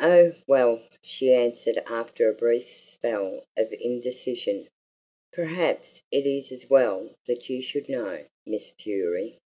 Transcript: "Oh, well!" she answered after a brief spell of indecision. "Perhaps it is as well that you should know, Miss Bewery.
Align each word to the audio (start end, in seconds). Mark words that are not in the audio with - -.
"Oh, 0.00 0.34
well!" 0.46 0.82
she 1.02 1.32
answered 1.32 1.78
after 1.86 2.28
a 2.28 2.34
brief 2.34 2.76
spell 2.76 3.46
of 3.56 3.72
indecision. 3.72 4.68
"Perhaps 5.32 6.02
it 6.10 6.26
is 6.26 6.52
as 6.52 6.68
well 6.68 7.14
that 7.26 7.48
you 7.48 7.62
should 7.62 7.88
know, 7.88 8.26
Miss 8.44 8.72
Bewery. 8.72 9.38